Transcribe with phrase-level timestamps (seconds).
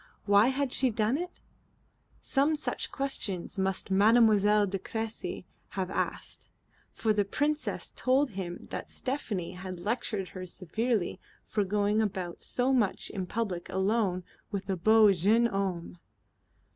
[0.25, 1.41] Why had she done it?
[2.21, 5.45] Some such questions must Mademoiselle de Cressy
[5.77, 6.49] have asked,
[6.91, 12.73] for the Princess told him that Stephanie had lectured her severely for going about so
[12.73, 15.99] much in public alone with a beau jeune homme.